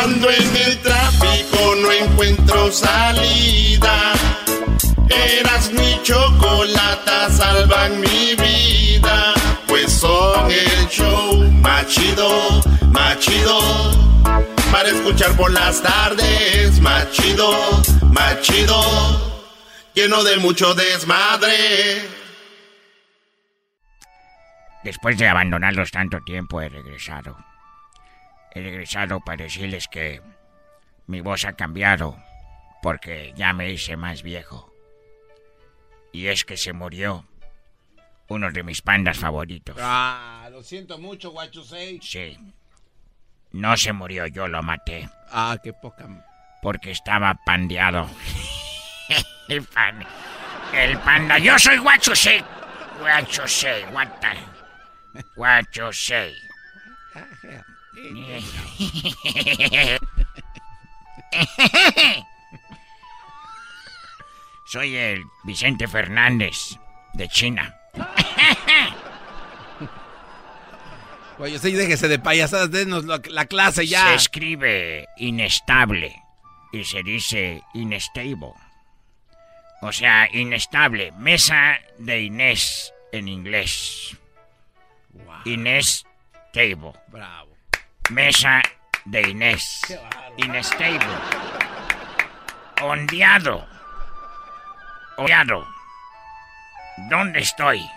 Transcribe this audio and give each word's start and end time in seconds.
Cuando 0.00 0.30
en 0.30 0.56
el 0.56 0.78
tráfico 0.78 1.74
no 1.76 1.92
encuentro 1.92 2.72
salida, 2.72 4.14
eras 5.10 5.70
mi 5.72 6.02
chocolata, 6.02 7.28
salvan 7.28 8.00
mi 8.00 8.34
vida. 8.34 9.34
Pues 9.68 9.92
son 9.92 10.50
el 10.50 10.88
show 10.88 11.44
machido, 11.60 12.62
machido. 12.86 13.60
Para 14.72 14.88
escuchar 14.88 15.36
por 15.36 15.52
las 15.52 15.82
tardes, 15.82 16.80
machido, 16.80 17.52
machido. 18.10 18.80
Lleno 19.92 20.24
de 20.24 20.38
mucho 20.38 20.72
desmadre. 20.72 22.08
Después 24.82 25.18
de 25.18 25.28
abandonarlos 25.28 25.90
tanto 25.90 26.22
tiempo 26.22 26.62
he 26.62 26.70
regresado 26.70 27.49
he 28.52 28.60
regresado 28.60 29.20
para 29.20 29.44
decirles 29.44 29.88
que 29.88 30.20
mi 31.06 31.20
voz 31.20 31.44
ha 31.44 31.54
cambiado 31.54 32.16
porque 32.82 33.32
ya 33.36 33.52
me 33.52 33.70
hice 33.70 33.96
más 33.96 34.22
viejo. 34.22 34.72
Y 36.12 36.28
es 36.28 36.44
que 36.44 36.56
se 36.56 36.72
murió 36.72 37.26
uno 38.28 38.50
de 38.50 38.62
mis 38.62 38.82
pandas 38.82 39.18
favoritos. 39.18 39.76
Ah, 39.80 40.48
lo 40.50 40.62
siento 40.62 40.98
mucho, 40.98 41.30
guachusei. 41.30 42.00
Sí. 42.02 42.38
No 43.52 43.76
se 43.76 43.92
murió, 43.92 44.26
yo 44.26 44.48
lo 44.48 44.62
maté. 44.62 45.08
Ah, 45.30 45.58
qué 45.62 45.72
poca. 45.72 46.06
Porque 46.62 46.92
estaba 46.92 47.34
pandeado. 47.44 48.08
el, 49.48 49.66
el 50.74 50.98
panda. 50.98 51.38
Yo 51.38 51.58
soy 51.58 51.78
guachusei. 51.78 52.42
Guachusei, 53.00 53.84
what 53.92 54.08
the... 54.20 55.22
Guachusei. 55.34 56.34
Soy 64.66 64.96
el 64.96 65.24
Vicente 65.44 65.86
Fernández 65.88 66.78
de 67.14 67.26
China. 67.28 67.74
Oye, 71.38 71.58
sí, 71.58 71.72
déjese 71.72 72.08
de 72.08 72.18
payasadas, 72.18 72.70
denos 72.70 73.04
la 73.04 73.46
clase 73.46 73.86
ya. 73.86 74.08
Se 74.08 74.14
escribe 74.14 75.08
inestable 75.16 76.22
y 76.72 76.84
se 76.84 77.02
dice 77.02 77.62
inestable. 77.74 78.52
O 79.82 79.92
sea, 79.92 80.28
inestable. 80.32 81.12
Mesa 81.12 81.78
de 81.98 82.22
Inés 82.22 82.94
en 83.12 83.28
inglés. 83.28 84.16
Inés 85.44 86.06
Table. 86.52 86.92
Bravo. 87.08 87.49
Mesa 88.10 88.60
de 89.04 89.22
Inés. 89.22 89.80
Inestable. 90.36 90.98
Ondeado. 92.82 93.66
Ondeado. 95.16 95.66
¿Dónde 97.08 97.40
estoy? 97.40 97.88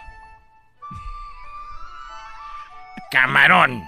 Camarón. 3.10 3.84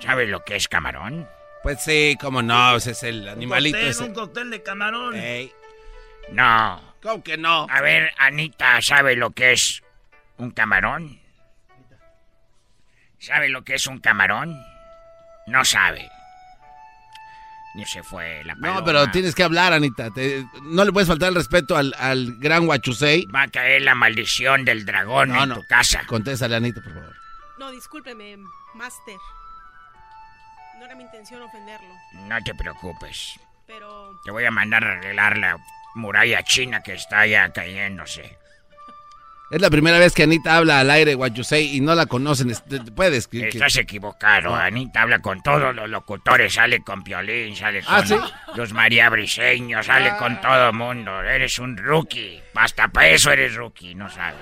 ¿Sabes 0.00 0.28
lo 0.28 0.44
que 0.44 0.56
es 0.56 0.68
camarón? 0.68 1.26
Pues 1.62 1.82
sí, 1.82 2.16
cómo 2.20 2.42
no, 2.42 2.76
ese 2.76 2.90
es 2.90 3.02
el 3.02 3.28
animalito. 3.28 3.78
Un 3.78 4.08
un 4.08 4.14
cóctel 4.14 4.50
de 4.50 4.62
camarón. 4.62 5.14
No. 6.30 6.80
¿Cómo 7.02 7.22
que 7.22 7.36
no? 7.38 7.66
A 7.70 7.80
ver, 7.80 8.12
Anita, 8.18 8.82
¿sabe 8.82 9.16
lo 9.16 9.30
que 9.30 9.52
es 9.52 9.82
un 10.36 10.50
camarón? 10.50 11.18
¿Sabe 13.18 13.48
lo 13.48 13.64
que 13.64 13.74
es 13.74 13.86
un 13.86 13.98
camarón? 13.98 14.56
No 15.48 15.64
sabe. 15.64 16.08
Ni 17.74 17.84
se 17.84 18.02
fue 18.02 18.42
la 18.44 18.54
paloma. 18.54 18.80
No, 18.80 18.84
pero 18.84 19.10
tienes 19.10 19.34
que 19.34 19.42
hablar, 19.42 19.72
Anita. 19.72 20.08
no 20.62 20.84
le 20.84 20.92
puedes 20.92 21.08
faltar 21.08 21.28
el 21.28 21.34
respeto 21.34 21.76
al, 21.76 21.94
gran 22.38 22.66
Huachusei. 22.66 23.26
Va 23.26 23.42
a 23.42 23.48
caer 23.48 23.82
la 23.82 23.94
maldición 23.94 24.64
del 24.64 24.84
dragón 24.84 25.34
en 25.34 25.54
tu 25.54 25.64
casa. 25.66 26.02
Contéstale, 26.06 26.56
Anita, 26.56 26.80
por 26.82 26.94
favor. 26.94 27.16
No, 27.58 27.70
discúlpeme, 27.70 28.36
Master. 28.74 29.16
No 30.78 30.84
era 30.84 30.94
mi 30.94 31.02
intención 31.02 31.42
ofenderlo. 31.42 31.88
No 32.26 32.42
te 32.42 32.54
preocupes. 32.54 33.38
Pero... 33.66 34.18
Te 34.24 34.30
voy 34.30 34.44
a 34.44 34.50
mandar 34.50 34.84
a 34.84 34.92
arreglar 34.92 35.36
la 35.36 35.58
muralla 35.94 36.42
china 36.42 36.82
que 36.82 36.94
está 36.94 37.26
ya 37.26 37.52
cayéndose. 37.52 38.38
Es 39.50 39.62
la 39.62 39.70
primera 39.70 39.98
vez 39.98 40.12
que 40.12 40.24
Anita 40.24 40.58
habla 40.58 40.80
al 40.80 40.90
aire, 40.90 41.14
what 41.14 41.32
y 41.52 41.80
no 41.80 41.94
la 41.94 42.04
conocen. 42.04 42.52
Puedes. 42.94 43.28
Estás 43.32 43.76
equivocado. 43.76 44.54
Anita 44.54 45.02
habla 45.02 45.20
con 45.20 45.42
todos 45.42 45.74
los 45.74 45.88
locutores. 45.88 46.52
Sale 46.52 46.82
con 46.82 47.02
Piolín, 47.02 47.56
sale 47.56 47.82
¿Ah, 47.86 48.04
con 48.06 48.20
los 48.56 48.74
María 48.74 49.08
Briseños, 49.08 49.86
sale 49.86 50.14
con 50.18 50.38
todo 50.42 50.68
el 50.68 50.74
mundo. 50.74 51.22
Eres 51.22 51.58
un 51.58 51.78
rookie. 51.78 52.42
Hasta 52.54 52.88
para 52.88 53.08
eso 53.08 53.30
eres 53.30 53.54
rookie, 53.54 53.94
no 53.94 54.10
sabes. 54.10 54.40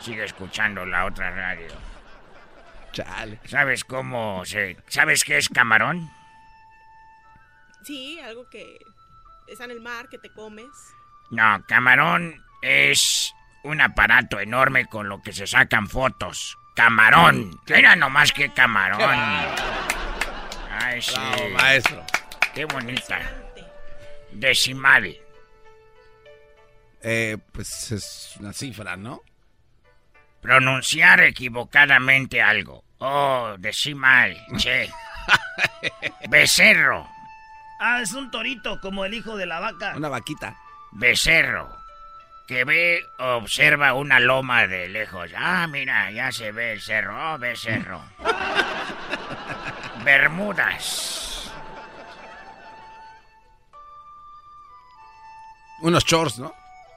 Sigue 0.00 0.24
escuchando 0.24 0.84
la 0.84 1.06
otra 1.06 1.30
radio. 1.30 1.68
Chale. 2.92 3.40
¿Sabes 3.46 3.84
cómo 3.84 4.44
se... 4.44 4.76
¿Sabes 4.88 5.24
qué 5.24 5.38
es 5.38 5.48
camarón? 5.48 6.10
Sí, 7.82 8.18
algo 8.20 8.48
que 8.50 8.78
está 9.46 9.64
en 9.64 9.70
el 9.70 9.80
mar, 9.80 10.08
que 10.10 10.18
te 10.18 10.30
comes. 10.30 10.68
No, 11.30 11.62
camarón 11.66 12.42
es 12.60 13.32
un 13.62 13.80
aparato 13.80 14.40
enorme 14.40 14.86
con 14.86 15.08
lo 15.08 15.22
que 15.22 15.32
se 15.32 15.46
sacan 15.46 15.88
fotos. 15.88 16.58
Camarón. 16.74 17.60
Era 17.66 17.96
nomás 17.96 18.32
que 18.32 18.52
camarón. 18.52 19.00
Ay, 20.70 21.02
sí. 21.02 21.16
maestro. 21.52 22.04
Qué 22.54 22.64
bonita. 22.64 23.18
Decimal. 24.32 25.16
Eh, 27.02 27.36
pues 27.52 27.92
es 27.92 28.34
una 28.38 28.52
cifra, 28.52 28.96
¿no? 28.96 29.22
Pronunciar 30.40 31.20
equivocadamente 31.20 32.40
algo. 32.40 32.84
Oh, 32.98 33.54
decimal, 33.58 34.36
che. 34.56 34.90
Becerro. 36.28 37.08
Ah, 37.80 38.00
es 38.02 38.12
un 38.12 38.30
torito, 38.30 38.80
como 38.80 39.04
el 39.04 39.14
hijo 39.14 39.36
de 39.36 39.46
la 39.46 39.60
vaca. 39.60 39.94
Una 39.96 40.08
vaquita. 40.08 40.56
Becerro 40.92 41.77
que 42.48 42.64
ve, 42.64 43.06
observa 43.18 43.92
una 43.92 44.18
loma 44.18 44.66
de 44.66 44.88
lejos. 44.88 45.30
Ah, 45.36 45.66
mira, 45.68 46.10
ya 46.10 46.32
se 46.32 46.50
ve 46.50 46.72
el 46.72 46.80
cerro. 46.80 47.34
Oh, 47.34 47.38
ve 47.38 47.54
cerro. 47.54 48.02
Bermudas. 50.02 51.52
Unos 55.82 56.06
shorts, 56.06 56.38
¿no? 56.38 56.54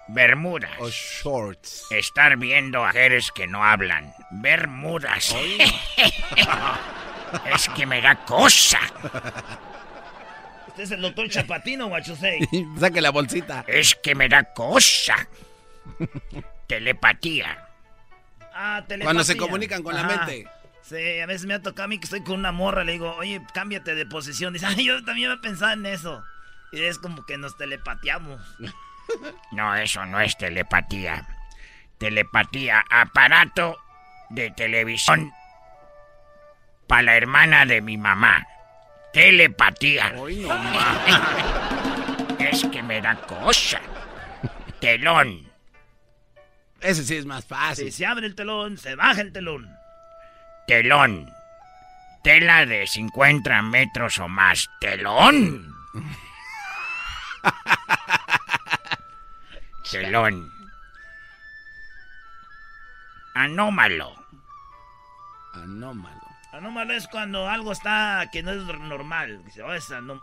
Bermudas. 0.07 0.71
O 0.79 0.89
shorts. 0.89 1.91
Estar 1.91 2.37
viendo 2.37 2.85
a 2.85 2.87
mujeres 2.87 3.33
que 3.33 3.45
no 3.45 3.65
hablan. 3.65 4.13
Bermudas. 4.31 5.35
es 7.53 7.69
que 7.75 7.85
me 7.85 8.01
da 8.01 8.15
cosa. 8.15 8.79
Este 10.71 10.83
es 10.83 10.91
el 10.91 11.01
doctor 11.01 11.29
Chapatino, 11.29 11.87
Guachusei. 11.87 12.47
Saque 12.79 13.01
la 13.01 13.11
bolsita. 13.11 13.63
Es 13.67 13.95
que 13.95 14.15
me 14.15 14.27
da 14.29 14.43
cosa. 14.53 15.27
telepatía. 16.67 17.67
Ah, 18.53 18.83
telepatía. 18.87 19.05
Cuando 19.05 19.23
se 19.23 19.37
comunican 19.37 19.83
con 19.83 19.95
la 19.95 20.03
mente. 20.03 20.47
Sí, 20.81 21.19
a 21.19 21.25
veces 21.25 21.45
me 21.45 21.53
ha 21.53 21.61
tocado 21.61 21.85
a 21.85 21.87
mí 21.87 21.99
que 21.99 22.05
estoy 22.05 22.23
con 22.23 22.39
una 22.39 22.51
morra, 22.51 22.83
le 22.83 22.93
digo, 22.93 23.15
oye, 23.17 23.41
cámbiate 23.53 23.95
de 23.95 24.05
posición. 24.05 24.53
Dice, 24.53 24.65
ay, 24.65 24.85
yo 24.85 25.03
también 25.03 25.29
me 25.29 25.37
pensado 25.37 25.73
en 25.73 25.85
eso. 25.85 26.23
Y 26.71 26.81
es 26.83 26.97
como 26.97 27.25
que 27.25 27.37
nos 27.37 27.57
telepateamos. 27.57 28.41
No, 29.51 29.75
eso 29.75 30.05
no 30.05 30.21
es 30.21 30.37
telepatía. 30.37 31.27
Telepatía, 31.97 32.85
aparato 32.89 33.77
de 34.29 34.51
televisión 34.51 35.33
para 36.87 37.01
la 37.01 37.17
hermana 37.17 37.65
de 37.65 37.81
mi 37.81 37.97
mamá. 37.97 38.45
Telepatía. 39.13 40.13
es 42.39 42.65
que 42.65 42.83
me 42.83 43.01
da 43.01 43.15
cosa. 43.15 43.81
Telón. 44.79 45.49
Ese 46.79 47.03
sí 47.03 47.17
es 47.17 47.25
más 47.25 47.45
fácil. 47.45 47.85
Si 47.85 47.91
se 47.91 48.05
abre 48.05 48.25
el 48.25 48.35
telón, 48.35 48.77
se 48.77 48.95
baja 48.95 49.21
el 49.21 49.31
telón. 49.31 49.69
Telón. 50.67 51.31
Tela 52.23 52.65
de 52.65 52.87
50 52.87 53.61
metros 53.63 54.19
o 54.19 54.27
más. 54.27 54.69
Telón. 54.79 55.73
Telón. 59.91 60.51
Anómalo. 63.33 64.15
Anómalo. 65.53 66.20
Anómalo 66.51 66.93
es 66.93 67.07
cuando 67.07 67.47
algo 67.47 67.71
está 67.71 68.25
que 68.31 68.43
no 68.43 68.51
es 68.51 68.63
normal. 68.79 69.41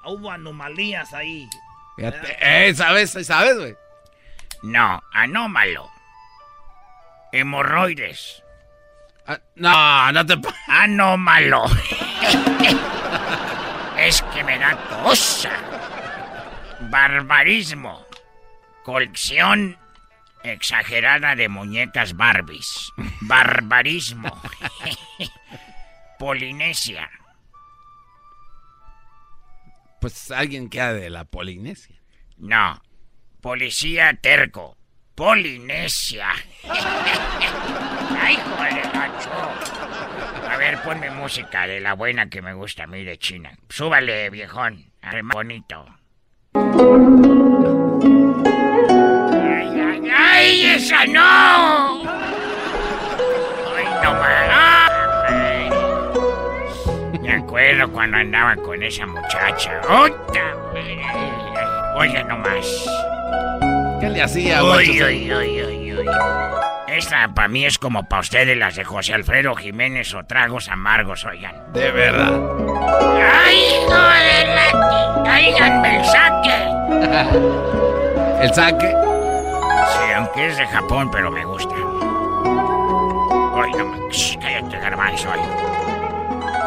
Oh, 0.04 0.12
hubo 0.12 0.30
anomalías 0.30 1.14
ahí. 1.14 1.48
Fíjate, 1.96 2.36
eh, 2.40 2.74
¿sabes? 2.74 3.12
¿Sabes, 3.26 3.58
güey? 3.58 3.76
No, 4.62 5.02
anómalo. 5.12 5.90
Hemorroides. 7.32 8.42
Ah, 9.26 9.38
no, 9.56 10.12
no 10.12 10.26
te... 10.26 10.38
Anómalo. 10.68 11.64
es 13.98 14.22
que 14.22 14.44
me 14.44 14.58
da 14.58 14.76
cosa. 15.02 15.50
Barbarismo. 16.80 18.06
Colección 18.84 19.76
exagerada 20.42 21.34
de 21.34 21.48
muñecas 21.48 22.16
Barbies. 22.16 22.92
Barbarismo. 23.22 24.30
Polinesia. 26.18 27.08
Pues 30.00 30.30
alguien 30.30 30.68
queda 30.68 30.92
de 30.92 31.10
la 31.10 31.24
Polinesia. 31.24 31.96
No. 32.36 32.82
Policía 33.40 34.18
terco. 34.20 34.76
Polinesia. 35.14 36.28
Ay, 38.20 38.34
hijo 38.34 38.62
de 38.62 38.82
gacho. 38.92 39.30
A 40.48 40.56
ver, 40.56 40.82
ponme 40.82 41.10
música 41.10 41.66
de 41.66 41.80
la 41.80 41.94
buena 41.94 42.28
que 42.28 42.42
me 42.42 42.52
gusta 42.54 42.84
a 42.84 42.86
mí 42.86 43.04
de 43.04 43.18
China. 43.18 43.56
Súbale, 43.68 44.30
viejón. 44.30 44.92
Bonito. 45.32 45.86
Ay, 49.34 49.80
ay, 49.80 50.10
ay, 50.10 50.66
esa 50.66 51.06
no. 51.06 51.37
Cuando 57.92 58.16
andaba 58.18 58.56
con 58.56 58.82
esa 58.82 59.06
muchacha. 59.06 59.80
¡Ota! 59.88 60.54
Oye, 61.96 62.22
nomás. 62.24 62.86
¿Qué 64.00 64.08
le 64.08 64.22
hacía, 64.22 64.62
Uy, 64.62 65.02
uy, 65.02 65.32
uy, 65.32 65.62
uy, 65.64 65.94
uy. 65.94 66.06
Esta 66.86 67.28
para 67.28 67.48
mí 67.48 67.64
es 67.64 67.78
como 67.78 68.08
para 68.08 68.20
ustedes 68.20 68.56
las 68.56 68.76
de 68.76 68.84
José 68.84 69.14
Alfredo 69.14 69.54
Jiménez 69.54 70.14
o 70.14 70.24
tragos 70.24 70.68
amargos, 70.68 71.24
oigan. 71.24 71.54
De 71.72 71.90
verdad. 71.90 72.32
¡Ay, 73.44 73.56
hijo 73.56 73.92
de 73.92 74.54
la... 74.54 75.22
¡Tráiganme 75.24 75.96
el 75.98 76.04
saque! 76.04 77.58
El 78.42 78.54
saque. 78.54 78.86
Sí, 78.88 80.12
aunque 80.14 80.46
es 80.46 80.56
de 80.56 80.66
Japón, 80.68 81.10
pero 81.10 81.28
me 81.30 81.44
gusta. 81.44 81.74
Ay, 81.74 83.72
no 83.76 84.08
Cállate, 84.40 84.78
garbanzo. 84.78 85.28
ay. 85.32 85.40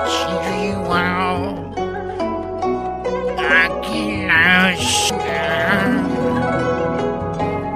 Sí, 0.07 0.73
wow. 0.85 1.71
Aquí 3.63 4.25
la... 4.25 4.73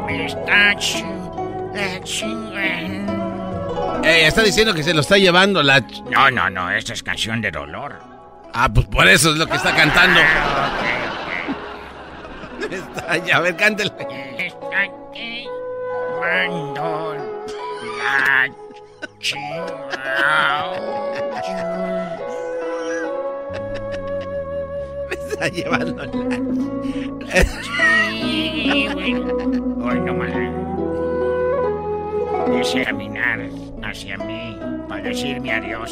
Me 0.06 0.26
está... 0.26 0.72
Ey, 4.04 4.26
está 4.26 4.42
diciendo 4.44 4.74
que 4.74 4.84
se 4.84 4.94
lo 4.94 5.02
está 5.02 5.18
llevando 5.18 5.62
la... 5.64 5.82
No, 6.10 6.30
no, 6.32 6.50
no, 6.50 6.70
esta 6.72 6.94
es 6.94 7.04
canción 7.04 7.42
de 7.42 7.52
dolor. 7.52 8.00
Ah, 8.54 8.70
pues 8.74 8.86
por 8.88 9.06
eso 9.08 9.32
es 9.32 9.38
lo 9.38 9.46
que 9.48 9.56
está 9.58 9.76
cantando. 9.76 10.20
Ah, 10.24 10.72
Está- 12.72 13.18
ya, 13.18 13.38
a 13.38 13.40
ver, 13.42 13.56
cántele. 13.56 13.92
Está 14.38 14.88
quemando 15.14 17.16
la. 17.98 18.50
está 25.36 25.50
llevando 25.50 26.06
la... 26.06 26.12
Sí, 28.52 28.88
bueno. 28.94 29.86
Hoy 29.86 30.00
no 30.00 30.14
más. 30.14 30.32
Quise 32.58 32.86
caminar 32.86 33.50
hacia 33.84 34.18
mí 34.18 34.58
para 34.88 35.04
decirme 35.04 35.52
adiós. 35.52 35.92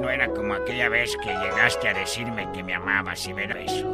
No 0.00 0.08
era 0.08 0.28
como 0.28 0.54
aquella 0.54 0.88
vez 0.88 1.16
que 1.16 1.30
llegaste 1.30 1.88
a 1.88 1.94
decirme 1.94 2.48
que 2.52 2.62
me 2.62 2.74
amabas 2.74 3.26
y 3.26 3.32
ver 3.32 3.56
eso. 3.56 3.86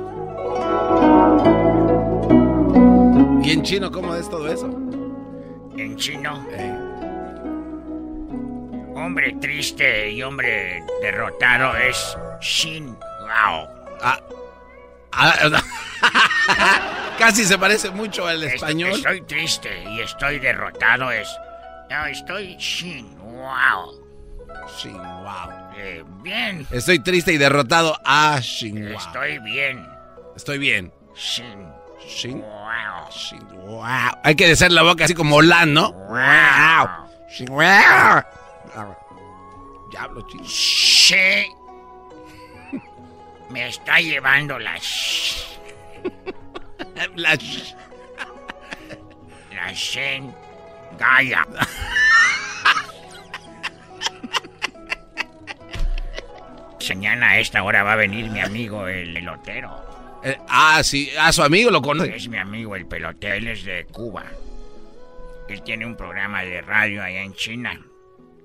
¿Y 3.43 3.51
en 3.53 3.63
chino 3.63 3.91
cómo 3.91 4.15
es 4.15 4.29
todo 4.29 4.49
eso? 4.49 4.67
En 5.77 5.97
chino, 5.97 6.47
Eh, 6.53 6.73
hombre 8.95 9.35
triste 9.41 10.11
y 10.11 10.23
hombre 10.23 10.83
derrotado 11.03 11.77
es 11.77 12.17
Shin 12.41 12.97
Gao. 13.27 13.84
casi 17.19 17.45
se 17.45 17.59
parece 17.59 17.91
mucho 17.91 18.27
al 18.27 18.43
Est- 18.43 18.55
español. 18.57 18.91
Estoy 18.93 19.23
triste 19.23 19.85
y 19.91 20.01
estoy 20.01 20.39
derrotado 20.39 21.11
es. 21.11 21.29
No, 21.91 22.07
estoy 22.07 22.57
Shin 22.57 23.17
Wow. 23.21 24.01
Wow. 24.85 25.51
Eh, 25.77 26.05
bien. 26.23 26.67
Estoy 26.71 26.99
triste 27.01 27.33
y 27.33 27.39
derrotado. 27.39 27.99
Ah, 28.05 28.39
shin, 28.41 28.89
wow. 28.91 28.99
Estoy 28.99 29.39
bien. 29.41 29.87
Estoy 30.37 30.59
bien. 30.59 30.93
Shin, 31.15 32.41
Wow. 32.41 33.11
shin, 33.11 33.47
wow. 33.67 33.85
Hay 34.23 34.35
que 34.35 34.51
hacer 34.51 34.73
la 34.73 34.83
boca 34.83 35.05
así 35.05 35.15
como 35.15 35.43
Lan, 35.43 35.75
¿no? 35.75 35.93
Wow. 35.93 36.89
Shin, 37.31 37.47
wow. 37.49 38.23
Diablo, 39.91 40.27
chino. 40.29 40.45
She 40.45 41.47
me 43.55 43.69
está 43.69 44.01
llevando 44.01 44.59
la 44.59 44.75
sh- 44.79 45.47
La 47.15 47.35
sh- 47.37 47.75
la 49.55 49.73
Shen 49.73 50.35
Gaia. 50.99 51.47
Mañana 56.89 57.31
a 57.31 57.39
esta 57.39 57.63
hora 57.63 57.83
va 57.83 57.95
a 57.95 57.97
venir 57.97 58.31
mi 58.31 58.41
amigo 58.41 58.87
el 58.87 59.17
elotero. 59.17 60.21
eh, 60.23 60.37
ah, 60.49 60.83
sí. 60.85 61.11
A 61.19 61.33
su 61.33 61.43
amigo 61.43 61.71
lo 61.71 61.81
conoce. 61.83 62.15
Es 62.15 62.29
mi 62.29 62.37
amigo 62.39 62.77
el 62.77 62.87
pelotero, 62.87 63.35
él 63.35 63.49
es 63.49 63.65
de 63.65 63.85
Cuba. 63.87 64.25
Él 65.49 65.63
tiene 65.63 65.87
un 65.87 65.97
programa 65.97 66.43
de 66.43 66.61
radio 66.63 67.03
allá 67.03 67.23
en 67.23 67.35
China. 67.35 67.81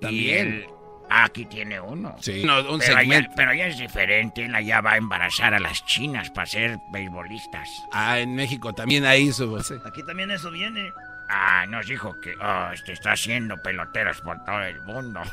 También. 0.00 0.46
él 0.48 0.66
ah, 0.68 0.72
aquí 1.10 1.44
tiene 1.46 1.80
uno. 1.80 2.16
Sí. 2.20 2.42
No, 2.44 2.60
un 2.72 2.78
pero, 2.78 2.96
allá, 2.96 3.28
pero 3.36 3.50
allá 3.50 3.66
es 3.66 3.78
diferente, 3.78 4.44
él 4.44 4.54
allá 4.54 4.80
va 4.80 4.92
a 4.92 4.96
embarazar 4.96 5.52
a 5.54 5.60
las 5.60 5.84
chinas 5.84 6.30
para 6.30 6.46
ser 6.46 6.78
beisbolistas. 6.92 7.68
Ah, 7.92 8.18
en 8.18 8.34
México 8.34 8.72
también 8.72 9.04
ahí 9.04 9.32
su... 9.32 9.56
Aquí 9.84 10.02
también 10.06 10.30
eso 10.30 10.50
viene. 10.50 10.90
Ah, 11.28 11.64
nos 11.68 11.86
dijo 11.86 12.12
que 12.20 12.34
oh, 12.36 12.70
este 12.72 12.92
está 12.92 13.12
haciendo 13.12 13.56
peloteros 13.62 14.20
por 14.20 14.42
todo 14.44 14.62
el 14.62 14.80
mundo. 14.82 15.20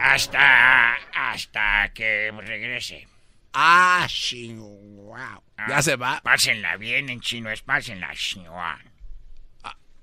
hasta 0.00 0.94
hasta 1.14 1.92
que 1.92 2.32
regrese. 2.44 3.08
Ah, 3.52 4.06
shin, 4.08 4.58
wow. 4.58 5.42
Ya 5.68 5.78
Ah, 5.78 5.82
se 5.82 5.96
va. 5.96 6.20
Pásenla 6.22 6.76
bien 6.76 7.08
en 7.08 7.20
chino, 7.20 7.50
es 7.50 7.62
pásenla 7.62 8.12
shua. 8.14 8.78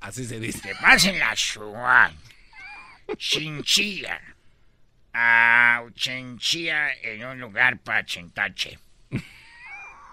Así 0.04 0.26
se 0.26 0.38
dice. 0.38 0.60
Que 0.62 0.76
pásenla 0.76 1.34
shua. 1.34 2.12
Chinchilla. 3.18 4.20
Ah, 5.14 5.82
chinchilla 5.96 6.92
en 7.02 7.24
un 7.26 7.40
lugar 7.40 7.80
para 7.80 8.06
chentache. 8.06 8.78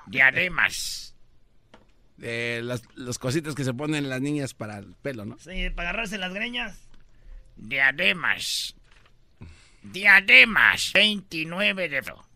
Diademas. 0.07 1.17
Eh, 2.23 2.61
las, 2.63 2.83
las 2.95 3.19
cositas 3.19 3.57
que 3.57 3.65
se 3.65 3.75
ponen 3.75 4.09
las 4.09 4.21
niñas 4.21 4.55
para 4.55 4.79
el 4.79 4.95
pelo, 4.95 5.25
¿no? 5.25 5.37
Sí, 5.39 5.71
para 5.71 5.91
agarrarse 5.91 6.19
las 6.19 6.33
greñas. 6.33 6.79
Diademas. 7.57 8.77
Diademas. 9.83 10.93
29 10.95 11.89
de 11.89 12.03
febrero. 12.03 12.30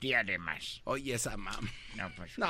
Diademas. 0.00 0.80
Oye, 0.84 1.14
esa 1.14 1.36
mam. 1.36 1.68
No, 1.94 2.10
pues. 2.16 2.36
No, 2.38 2.46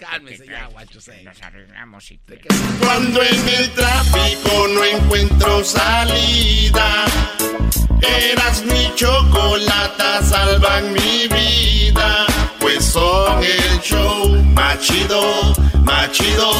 cálmese 0.00 0.44
¿qué 0.44 0.50
ya, 0.50 0.60
tal? 0.60 0.72
guacho 0.72 1.00
seis. 1.00 1.24
Nos 1.24 1.40
arreglamos 1.42 2.10
y 2.10 2.18
te... 2.18 2.40
Cuando 2.80 3.22
en 3.22 3.48
el 3.48 3.70
tráfico 3.72 4.68
no 4.68 4.84
encuentro 4.84 5.64
salida, 5.64 7.04
eras 8.02 8.64
mi 8.64 8.92
chocolata, 8.96 10.22
salvan 10.22 10.92
mi 10.92 11.28
vida. 11.28 12.26
Pues 12.58 12.84
son 12.84 13.42
el 13.44 13.80
show 13.80 14.42
más 14.42 14.80
chido, 14.80 15.54
más 15.84 16.10
chido. 16.12 16.52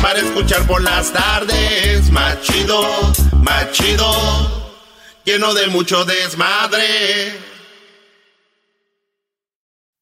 Para 0.00 0.20
escuchar 0.20 0.66
por 0.66 0.80
las 0.82 1.12
tardes, 1.12 2.10
más 2.10 2.40
chido, 2.42 3.12
más 3.42 3.70
chido. 3.72 4.68
Lleno 5.24 5.52
de 5.52 5.66
mucho 5.66 6.04
desmadre. 6.06 7.47